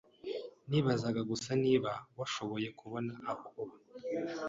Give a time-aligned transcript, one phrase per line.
[0.69, 3.75] Nibazaga gusa niba washoboye kubona aho uba.